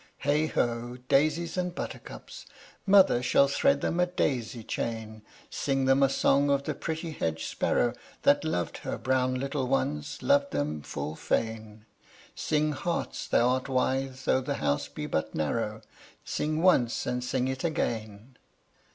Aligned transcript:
Heigh 0.23 0.47
ho! 0.47 0.97
daisies 1.09 1.57
and 1.57 1.75
buttercups! 1.75 2.47
Mother 2.87 3.21
shall 3.21 3.47
thread 3.47 3.81
them 3.81 3.99
a 3.99 4.07
daisy 4.07 4.63
chain; 4.63 5.21
Sing 5.51 5.85
them 5.85 6.01
a 6.01 6.09
song 6.09 6.49
of 6.49 6.63
the 6.63 6.73
pretty 6.73 7.11
hedge 7.11 7.45
sparrow, 7.45 7.93
That 8.23 8.43
loved 8.43 8.77
her 8.77 8.97
brown 8.97 9.35
little 9.35 9.67
ones, 9.67 10.23
loved 10.23 10.53
them 10.53 10.81
full 10.81 11.15
fain; 11.15 11.85
Sing, 12.33 12.71
"Heart, 12.71 13.27
thou 13.29 13.49
art 13.49 13.69
wide 13.69 14.15
though 14.25 14.41
the 14.41 14.55
house 14.55 14.87
be 14.87 15.05
but 15.05 15.35
narrow" 15.35 15.83
Sing 16.25 16.63
once, 16.63 17.05
and 17.05 17.23
sing 17.23 17.47
it 17.47 17.63
again. 17.63 18.37